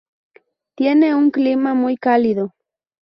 [0.73, 2.55] Tiene un clima muy cálido.